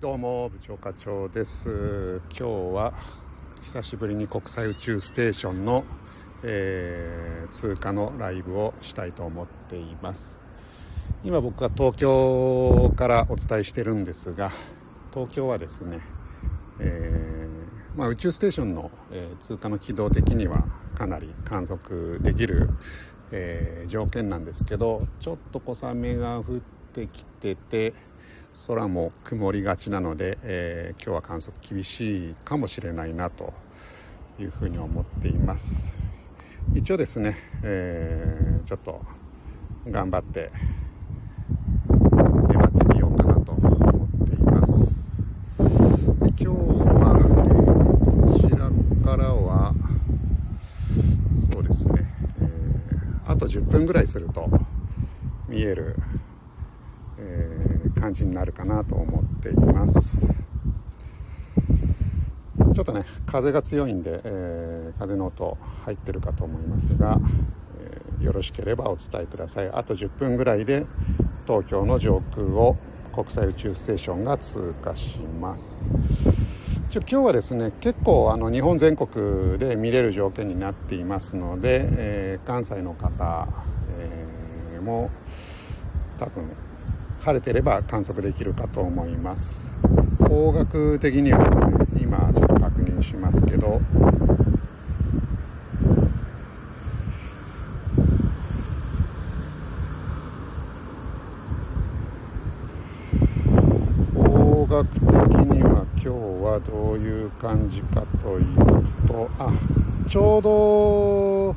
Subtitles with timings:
[0.00, 2.22] どうも部長課長です。
[2.30, 2.94] 今日は
[3.62, 5.84] 久しぶりに国際宇宙ステーションの、
[6.44, 10.38] えー、通過のライブをしたいと思っています。
[11.24, 14.52] 今僕は東京からお伝えしてるんですが
[15.12, 15.98] 東京はですね、
[16.78, 20.62] えー、まあ、宇宙ステーションの、えー、通過の軌道的には
[20.96, 22.70] かなり観測できる、
[23.32, 26.44] え条件なんですけどちょっと小雨が降っ
[26.94, 27.94] てきてて
[28.66, 33.52] 空も曇りがちなので、えー、今日は観測厳しいかもしれないなと
[34.40, 35.96] いうふうに思っています。
[36.74, 39.00] 一応ですね、えー、ちょっと
[39.86, 40.50] 頑張って
[42.48, 44.92] 粘ってみようかなと思っています。
[46.20, 48.70] 今日は、え、こちら
[49.04, 49.74] からは
[51.52, 52.04] そうですね、
[52.40, 54.48] えー、あと10分ぐらいすると
[55.48, 55.94] 見える
[57.20, 57.57] えー、
[58.00, 60.26] 感じになるかなと思っています。
[62.74, 67.18] ちょっとね風が強いんで、えー、風の音入ってるかと思いますが、
[67.80, 69.70] えー、よろしければお伝えください。
[69.70, 70.86] あと10分ぐらいで
[71.46, 72.76] 東京の上空を
[73.12, 75.82] 国際宇宙ステーションが通過します。
[76.90, 83.48] ちょ今日はですね結構あの日本全国で見れる条件になっていますので、えー、関西の方、
[83.98, 85.10] えー、も
[86.18, 86.48] 多分
[87.20, 89.72] 晴れてれば観測できるかと思います。
[90.18, 93.80] 方角的にはですね今ちょっと確認しますけど。
[104.14, 105.00] 方角的
[105.46, 108.56] には今日はどういう感じかという
[109.08, 109.50] とあ
[110.06, 111.56] ちょうど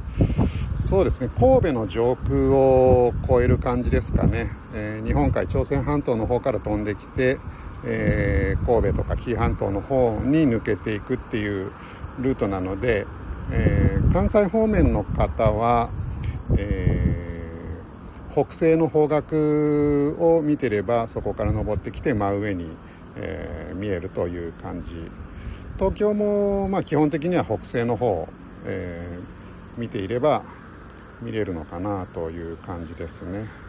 [0.76, 7.40] そうですね神戸の上空を越える感じですかね、えー、日本海朝鮮半島の方から飛んできて、
[7.84, 11.72] えー、神戸とか紀伊半島の方に抜けていくっていう
[12.20, 13.06] ルートなので、
[13.52, 15.90] えー、関西方面の方は、
[16.58, 17.18] え
[18.34, 19.38] 北西の方角
[20.20, 22.68] を見てればそこから登ってきて真上に、
[23.18, 24.90] え見えるという感じ
[25.78, 28.28] 東京もまあ基本的には北西の方、
[28.66, 29.20] え
[29.78, 30.44] 見ていれば
[31.22, 33.61] 見れるのかなという感じですね。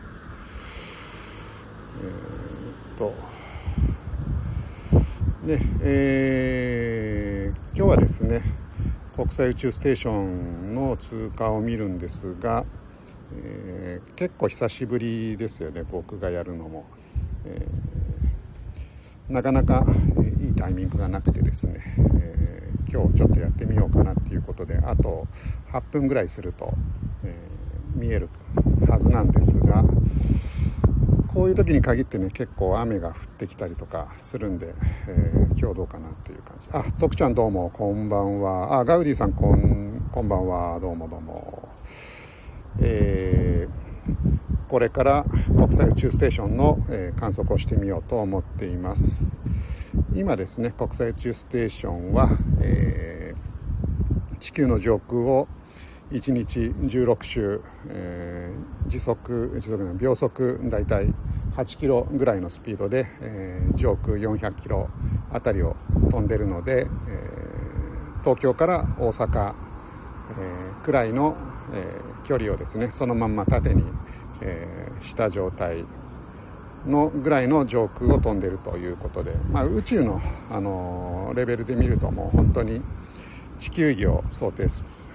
[2.03, 2.07] え、
[2.95, 3.15] っと。
[5.45, 8.43] ねえー、今日はですね
[9.17, 12.65] 国際宇宙ステーションの通過を見るんですが、
[13.35, 16.87] えー、結構久しぶりですよね僕がやるのも、
[17.45, 19.85] えー、なかなか
[20.41, 21.81] いいタイミングがなくてですね、
[22.23, 25.27] えー、今日ちょっとやってみようかなっていうことであと
[25.73, 26.73] 8分ぐらいすると
[27.25, 27.37] え、
[27.97, 28.29] 見える
[28.89, 29.85] はずなんですが
[31.35, 34.75] こういう時に限ってね結構雨が降ってきたりとかするんで、
[35.09, 36.69] えー、今日どうかなっていう感じ。
[36.73, 38.81] あ徳ちゃんどうもこんばんは。
[38.81, 40.79] あガウディさんこんこんばんは。
[40.79, 41.69] どうもどうも。
[42.81, 49.31] えー、これから国際宇宙ステーションの、えー、観測をしてみようと思っています。
[50.15, 52.29] 今ですね国際宇宙ステーションは、
[52.61, 55.49] えー、地球の上空を
[56.13, 61.07] 1日16周、えー、時速時速の秒速大体
[61.57, 64.89] 8キロぐらいのスピードで、えー、上空400キロ
[65.33, 65.77] あたりを
[66.11, 69.55] 飛んでるので、えー、東京から大阪、
[70.31, 71.37] えー、くらいの、
[71.75, 73.83] えー、距離をですねそのまんま縦に、
[74.43, 75.85] えー、した状態
[76.87, 80.21] のぐらいの上空を飛んでるということで、まあ、宇宙の、
[80.51, 82.83] あのレベルで見るともう本当に
[83.59, 85.07] 地球儀を想定す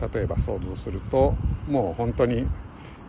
[0.00, 1.34] 例えば想像すると
[1.68, 2.46] もう本当に、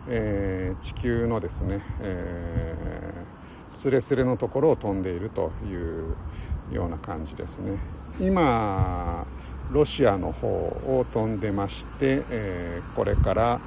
[0.08, 6.16] えー、地球のですね、えー、スレスレのところを飛んでいるという
[6.72, 7.78] ような感じですね
[8.20, 9.26] 今
[9.72, 13.60] ロシアの方を飛んでまして、えー、これから、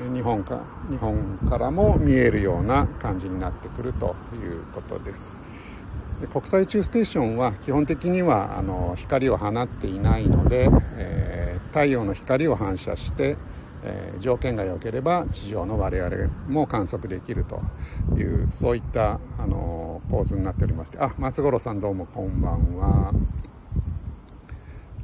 [0.00, 5.40] えー、日本か日本からも見えるような感じになってくるということです。
[6.20, 13.36] で国際宇宙ステーションは基本的にはあの光を放っていないので、えー、太陽の光を反射して、
[13.84, 16.16] えー、条件が良ければ地上の我々
[16.48, 17.60] も観測できると
[18.18, 23.12] いうそういったあの構図になっておりましてあ松五郎さんどうもこんばんは。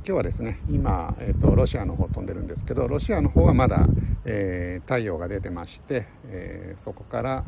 [0.05, 3.87] 今日はですね今、えーと、ロシアの方飛んでるんですけどロシアの方はまだ、
[4.25, 7.44] えー、太陽が出てまして、えー、そこから、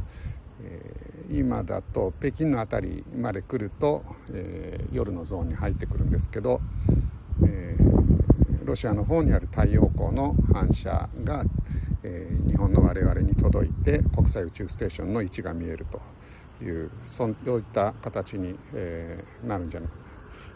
[1.30, 6.60] 今だと北京の辺りまで来ると、えー、夜のゾーンに入ってくるんですけど、
[7.46, 11.44] えー、ロシアの方にある太陽光の反射が、
[12.02, 19.80] え日本の我々に届いて国際宇宙ステーションの位置が見えるというそういった形に、えー、なるんじゃ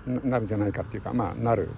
[0.06, 1.68] なるんじゃないかっていうかまあなる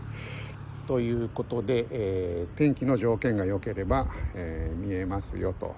[0.87, 5.75] ということで、えー、天気の条件が良ければ、えー、見えますよと。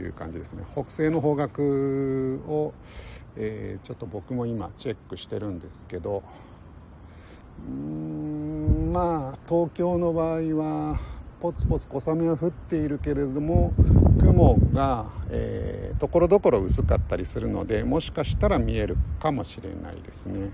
[0.00, 2.72] いう感じですね北西の方角を、
[3.36, 6.22] えー、ちょっと僕も今チェックしてるんですけど
[7.66, 10.98] うーんまあ東京の場合は
[11.40, 13.72] ポツポツ小雨は降っているけれども
[14.20, 15.06] 雲が
[16.00, 20.50] ところどころ薄かったりするのでもしかしたら見えるかもしれないですね。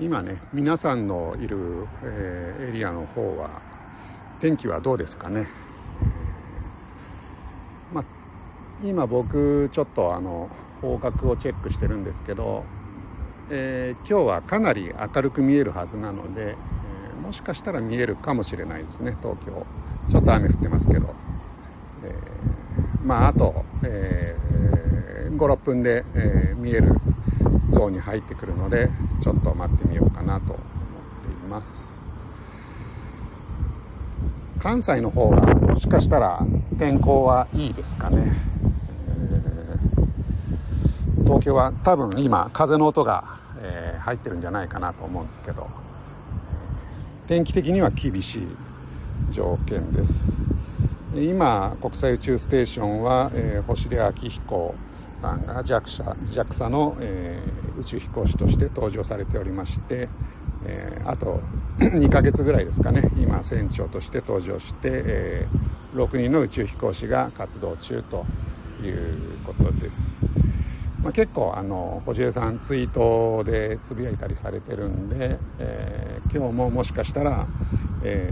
[0.00, 3.50] 今ね皆さんのいる、えー、エリアの方は
[4.40, 5.46] 天気はどうですかね、
[7.92, 8.04] まあ、
[8.82, 10.48] 今僕ちょっとあの
[10.80, 12.64] 方角をチェックしてるんですけど、
[13.50, 19.66] えー、今日はかなり明るく見えるはずなので、えもしかしたら見えるかもしれないですね東京。
[20.08, 21.14] ちょっと雨降ってますけど、
[22.06, 22.14] え
[23.04, 24.34] まああと、え
[25.36, 26.94] 56分で、え見える
[27.70, 28.88] ゾーンに入ってくるので
[29.22, 31.90] ちょっと待ってみようかなと思っています。
[34.60, 36.44] 関西の方がもしかしたら
[36.78, 38.30] 天候はいいですかね、
[39.08, 43.24] えー、東京は多分今風の音が、
[43.62, 45.66] えー、入ってるんじゃないかなと思うんですけど
[47.26, 48.42] 天気的には厳しい
[49.30, 50.52] 条件です。
[51.14, 54.74] 今国際宇宙ステーションは、えー、星出彰彦
[55.20, 60.08] さんが JAXA, JAXA の、えー、宇宙飛行士として登場されておりまして、
[60.64, 61.40] えー、あと
[61.78, 68.24] 2ヶ月ぐらいですかね今船長として登場して、えー、6人の宇宙飛行士が活動中と
[68.82, 70.26] いうことです。
[71.02, 77.46] まあ、結構あの星江さんツイートでつぶやいたりされてるんで、えー、今日ももしかしたら、
[78.04, 78.30] え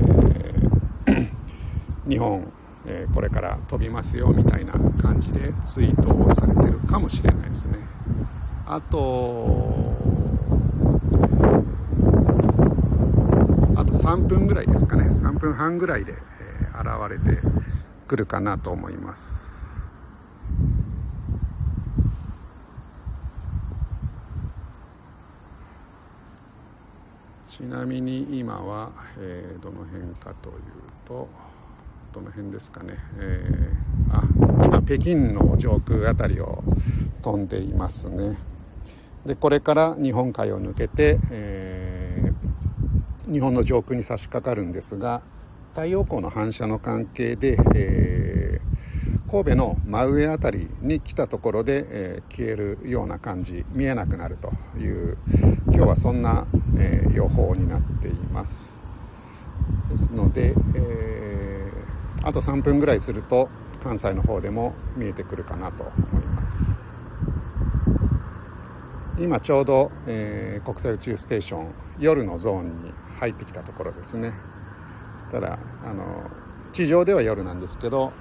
[1.06, 1.31] ー、
[2.06, 2.52] 日本
[2.90, 7.79] えー、これから飛びますよみたいな感じでツイートをされてるかもしれないですね。
[8.67, 9.94] あと
[13.76, 15.05] あと3分ぐらいですかね。
[15.05, 17.43] 3分半ぐらいで、えー、現れて
[18.06, 19.49] くるかなと思います。
[27.58, 30.56] ちなみに今は、えー、どの辺かという
[31.06, 31.29] と
[32.19, 34.23] どの辺ですかね、えー、あ
[34.67, 36.65] 今北京の上空あたりを
[37.23, 38.37] 飛んでいますね。
[39.25, 45.20] でこれから日本海を抜けて、えー、日本の上空に差し掛かるんですが
[45.70, 55.17] 太陽光の反射の関係で、えー、神戸の真上あたりに来たところで、えー、消えるような感じ見えなくなるという
[55.67, 56.47] 今日はそんな、
[56.79, 58.82] え、予報になっています。
[59.91, 61.28] ですので、えー
[62.23, 63.49] あと3分ぐらいすると
[63.82, 66.91] 関西の方でも見えてくるかなと思います
[69.19, 74.32] 今ちょうど、えー、国際宇宙ステーション夜のゾーンに入ってきたところですね
[75.32, 76.31] ただあの
[76.73, 78.12] 地上では夜なんですけど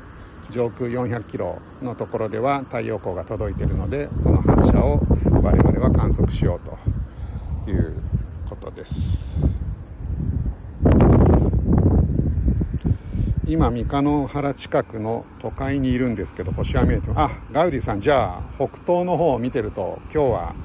[0.50, 5.02] 上空400キロのところでは太陽光が届いているのでその反射を
[5.44, 8.02] 我々は観測しようという
[8.50, 9.57] ことです。
[13.48, 20.56] 今三日野原近くの都会にいるんですけど星は見えてますあガウディさんじゃあ北東の方を見てると今日は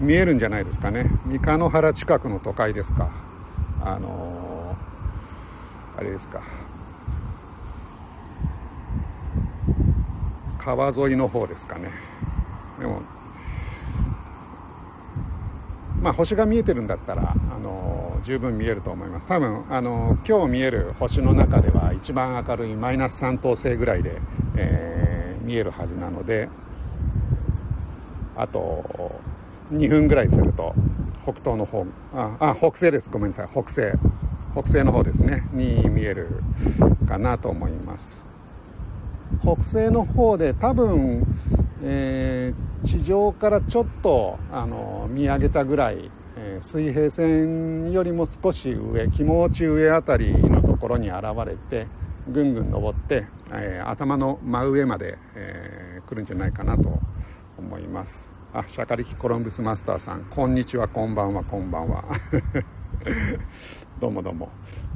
[0.00, 1.10] 見えるんじゃないですかね。
[1.26, 3.10] 三日野原近くの都会ですか。
[3.82, 6.40] あのー、あれですか。
[10.60, 11.90] 川沿いの方ですかね。
[12.78, 13.02] でも
[16.08, 19.28] まあ、星が見えてるんだったら、あの十分見えると思います。
[19.28, 24.16] 多分、あの今日見える星の中では一番明るいマイナス3等星ぐらいで、
[24.56, 26.48] えー、見えるはずなので
[28.36, 29.20] あと
[29.70, 30.74] 2分ぐらいすると
[31.24, 31.84] 北東の方
[32.14, 33.10] ああ北西です。
[33.10, 33.48] ごめんなさい。
[33.52, 33.92] 北西。
[34.54, 35.46] 北西の方ですね。
[35.52, 36.28] に見える
[37.06, 38.26] かなと思います。
[39.42, 41.26] 北西の方で多分、
[41.82, 51.86] えー地上からちょっとあの見上げたぐらい、えー、水平線よりも少し上気持ち上あたりのところに現れて
[52.28, 56.98] ぐんぐん登って、えー、頭の真上まで、えー、来るんじゃないかなと
[57.58, 58.30] 思います。
[58.54, 62.04] あシャカリキコロンブスマスターさんこんにちはこんばんはこんばんは。
[64.00, 64.48] どうもどうも、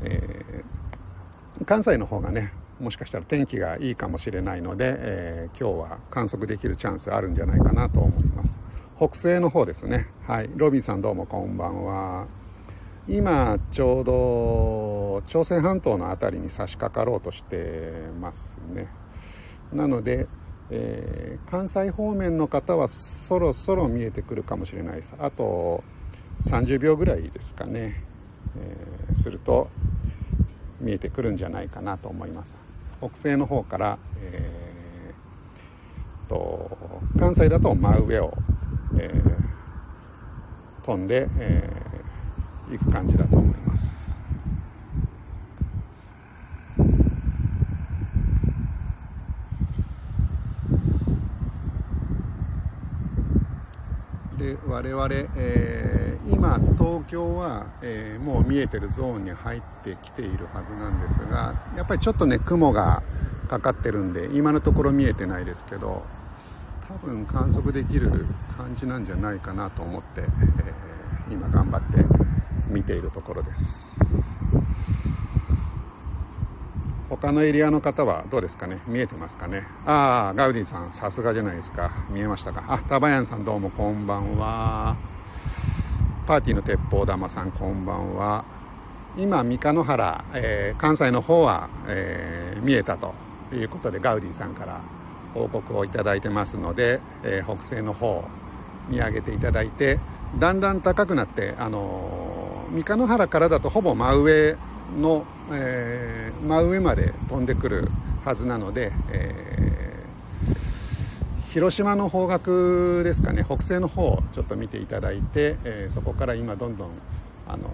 [0.02, 8.58] えー、関西の方がねもしかしたら天気がいいかもしれないので、えー、今日は観測できるチャンスあるんじゃないかなと思います。
[8.96, 10.06] 北西の方ですね。
[10.26, 10.50] はい。
[10.56, 12.26] ロビンさんどうもこんばんは。
[13.08, 18.88] 今ちょうど朝鮮半島の辺りに差し掛かろうとしてますね。
[19.72, 20.26] なので、
[20.70, 25.14] えー、関西方面の方はそろそろ見えてくるかもしれないです。
[25.20, 25.84] あと
[26.40, 28.02] 30秒ぐらいですかね、
[28.56, 29.68] えー、すると
[30.80, 32.71] 見えてくるんじゃないかなと思います。
[33.02, 36.78] 北西の方から、えー、と
[37.18, 38.32] 関西だと真上を、
[38.97, 44.16] えー、飛んで、えー、行く感じだと思います。
[54.38, 63.02] で我々、えー、今東京は、えー、もう見えてるゾーンに入ってきているはずなんですがやっぱりちょっとね雲が
[63.48, 66.04] かかってるんで今のところ見えてないですけど
[66.88, 68.10] 多分観測できる
[68.56, 72.04] 感じなんじゃないかなと思って、えー、今頑張って
[72.68, 74.22] 見ているところです。
[77.10, 78.78] 他のエリアの方はどうですかね？
[78.86, 79.64] 見えてますかね？
[79.84, 81.90] ああガウディさんさすがじゃないですか。
[82.08, 82.64] 見えましたか？
[82.68, 84.96] あタバヤンさんどうもこんばんは。
[86.32, 88.42] パーティーの鉄砲玉さんこんばんは。
[89.18, 93.12] 今三日野原、えー、関西の方は、えー、見えたと
[93.52, 94.80] いうことでガウディさんから
[95.34, 98.24] 報告をいただいてますので、えー、北西の方
[98.88, 100.00] 見上げていただいて
[100.38, 104.56] だんだん高くなってあの三日野原からだとほぼ真上
[104.98, 107.90] の、えー、真上まで飛んでくる
[108.24, 110.56] はずなので、えー、
[111.52, 113.44] 広島の方角ですかね。
[113.44, 116.90] 北西の方をちょっと見ていただいて、えー、そこから今どんどん、
[117.47, 117.68] あの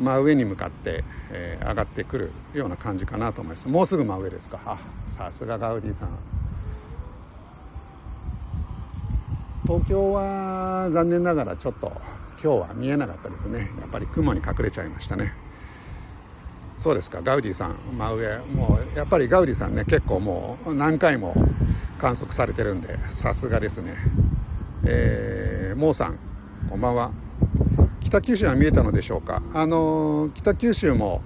[0.00, 3.68] 真上に向かって、えー、上がってくるような感じかなと思います。
[3.68, 4.58] もうすぐ真上ですか？
[4.66, 4.78] あ
[5.16, 6.18] さすがガウディさん。
[9.64, 11.92] 東京は残念ながらちょっと
[12.42, 13.70] 今日は見えなかったですね。
[13.80, 15.32] やっぱり雲に隠れちゃいましたね。
[16.82, 17.20] そうですか。
[17.22, 18.38] ガウディさん真上。
[18.56, 21.32] もうやっぱりガウディさんね結構もう何回も
[22.00, 23.94] 観測されてるんでさすがですね。
[24.84, 26.18] えー、モーさん
[26.68, 27.12] こんばんは。
[28.00, 29.40] 北九州は見えたのでしょうか。
[29.54, 31.22] あの北九州も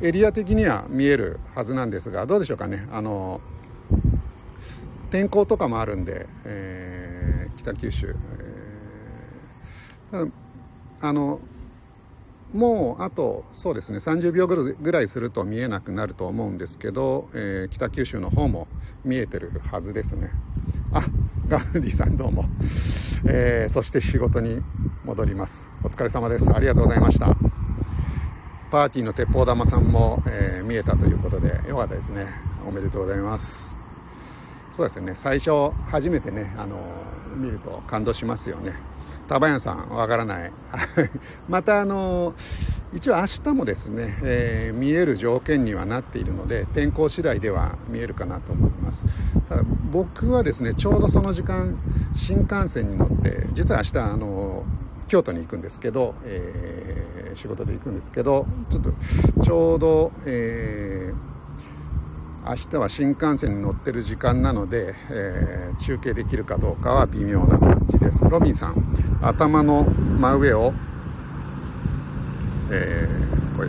[0.00, 2.88] エリア的には見えるはずなんですがどうでしょうかね。
[2.90, 3.42] あの
[5.10, 8.16] 天候とかもあるんで、えー、北九州、
[10.14, 10.30] えー、
[11.02, 11.40] あの
[12.54, 18.68] もうあとそうですね30秒ぐらいすると見えなくなると思うんですけど、えー、北九州の方も
[19.04, 20.30] 見えてるはずですね。
[20.92, 21.04] あ
[21.48, 22.44] ガウディさんどうも、
[23.26, 24.60] えー、そして仕事に
[25.04, 25.68] 戻ります。
[25.82, 26.50] お疲れ様です。
[26.54, 27.34] ありがとうございました。
[28.70, 32.26] パーティーの鉄砲玉さんも、えー、見えたということでよかったですね。
[32.66, 33.74] おめでとうございます。
[34.70, 35.14] そうですね。
[35.14, 36.76] 最初初めてねあの
[37.36, 38.91] 見ると感動しますよね。
[39.28, 40.52] タバヤンさんわからない。
[41.48, 42.34] またあの
[42.94, 49.06] 一応明日もですね、えー、見える条件にはなっているので天候次第では見えるかなと思います。
[49.48, 51.76] ただ僕はですねちょうどその時間
[52.14, 54.64] 新幹線に乗って実は明日あの
[55.06, 58.92] 京都に行くんですけど、えー、仕事で行くんですけどちょっと
[59.42, 61.31] ちょうど、えー
[62.44, 68.24] 明日は新幹線に乗ってる時間なので、えー、中継できるかどうかは微妙な感じです。
[68.28, 70.72] ロビンさん頭の真上を
[72.74, 73.68] えー、これ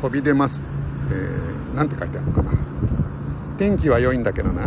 [0.00, 0.60] 飛び出ます、
[1.10, 2.52] えー、なんて書いてあるのかな。
[3.58, 4.66] 天気は良いんだけどな。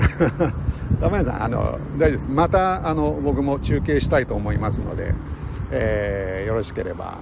[0.99, 2.29] 玉屋さんあの大丈夫です。
[2.29, 5.13] またあの僕も中継したいと思いますので、
[5.71, 7.17] えー、よろしければ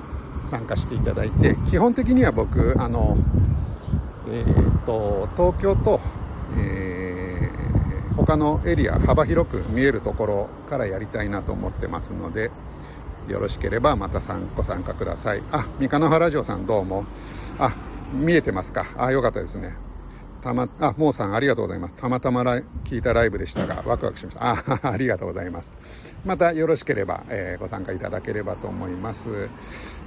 [0.50, 3.18] 参加していただいて基本的には僕あの
[4.34, 6.00] えーと、東京と、
[6.58, 12.50] えー、他のエリア幅広く見えるところからやりたいなと思ってますので
[13.28, 14.22] よろしければまた
[14.56, 15.44] ご参加ください。
[15.52, 17.06] あ三河原城さんどうも。
[17.60, 17.76] あ
[18.14, 18.86] 見えてますか。
[18.98, 19.76] あよかったですね。
[20.42, 21.94] たまあもうさんありがとうございます。
[21.94, 24.52] たまたま聞いたライブでしたがワクワクしました。
[24.52, 25.78] あ ありがとうございます。
[26.26, 29.50] またよろしければ、えー、ご参加いただければと思います。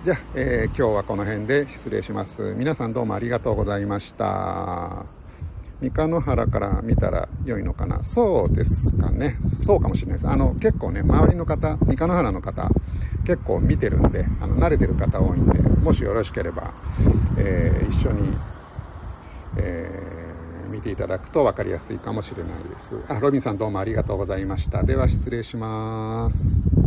[0.04, 2.54] じゃあ、えー、今日はこの辺で失礼します。
[2.58, 5.06] 皆さんどうもありがとうございました。
[5.80, 8.02] 三日野原から見たら良いのかな？
[8.02, 9.38] そうですかね。
[9.46, 10.28] そうかもしれないです。
[10.28, 12.70] あの結構ね周りの方三日野原の方
[13.24, 16.74] 結構見てるんであの慣れてる方多いんでもしよろしければ、
[17.36, 18.36] えー、一緒に、
[19.58, 20.13] えー
[20.74, 22.96] 見ていただくと分かりやすいかもしれないです。
[23.08, 24.82] あ、ロビンさんどうもありがとうございました。
[24.82, 26.83] では失礼します。